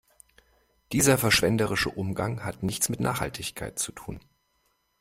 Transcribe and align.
Dieser 0.93 1.19
verschwenderische 1.19 1.91
Umgang 1.91 2.43
hat 2.43 2.63
nichts 2.63 2.89
mit 2.89 2.99
Nachhaltigkeit 3.01 3.77
zu 3.77 3.91
tun. 3.91 4.19